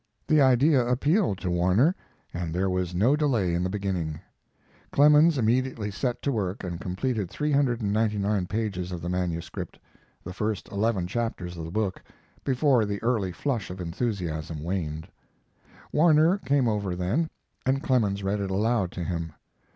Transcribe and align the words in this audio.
The 0.25 0.41
idea 0.41 0.83
appealed 0.83 1.37
to 1.41 1.51
Warner, 1.51 1.93
and 2.33 2.55
there 2.55 2.71
was 2.71 2.95
no 2.95 3.15
delay 3.15 3.53
in 3.53 3.61
the 3.63 3.69
beginning. 3.69 4.19
Clemens 4.91 5.37
immediately 5.37 5.91
set 5.91 6.23
to 6.23 6.31
work 6.31 6.63
and 6.63 6.81
completed 6.81 7.29
399 7.29 8.47
pages 8.47 8.91
of 8.91 8.99
the 8.99 9.09
manuscript, 9.09 9.77
the 10.23 10.33
first 10.33 10.67
eleven 10.71 11.05
chapters 11.05 11.55
of 11.55 11.65
the 11.65 11.69
book, 11.71 12.01
before 12.43 12.83
the 12.83 12.99
early 13.03 13.31
flush 13.31 13.69
of 13.69 13.79
enthusiasm 13.79 14.63
waned. 14.63 15.07
Warner 15.91 16.39
came 16.39 16.67
over 16.67 16.95
then, 16.95 17.29
and 17.63 17.83
Clemens 17.83 18.23
read 18.23 18.39
it 18.39 18.49
aloud 18.49 18.91
to 18.93 19.03
him. 19.03 19.33